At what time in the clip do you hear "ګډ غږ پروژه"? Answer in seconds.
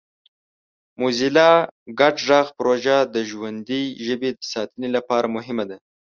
1.99-2.97